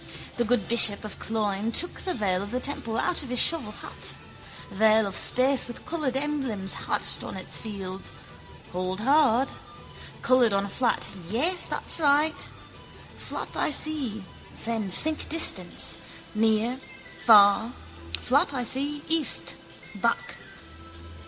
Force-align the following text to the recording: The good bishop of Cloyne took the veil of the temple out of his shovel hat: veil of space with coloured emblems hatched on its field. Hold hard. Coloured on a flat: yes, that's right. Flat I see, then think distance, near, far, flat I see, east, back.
The 0.37 0.43
good 0.43 0.67
bishop 0.67 1.05
of 1.05 1.19
Cloyne 1.19 1.71
took 1.71 2.01
the 2.01 2.15
veil 2.15 2.41
of 2.41 2.49
the 2.49 2.59
temple 2.59 2.97
out 2.97 3.21
of 3.21 3.29
his 3.29 3.37
shovel 3.37 3.71
hat: 3.71 4.15
veil 4.71 5.05
of 5.05 5.15
space 5.15 5.67
with 5.67 5.85
coloured 5.85 6.17
emblems 6.17 6.73
hatched 6.73 7.23
on 7.23 7.37
its 7.37 7.55
field. 7.55 8.09
Hold 8.71 9.01
hard. 9.01 9.51
Coloured 10.23 10.53
on 10.53 10.65
a 10.65 10.69
flat: 10.69 11.07
yes, 11.29 11.67
that's 11.67 11.99
right. 11.99 12.49
Flat 13.15 13.55
I 13.55 13.69
see, 13.69 14.23
then 14.65 14.89
think 14.89 15.29
distance, 15.29 15.99
near, 16.33 16.79
far, 17.23 17.71
flat 18.21 18.55
I 18.55 18.63
see, 18.63 19.03
east, 19.07 19.55
back. 19.93 20.37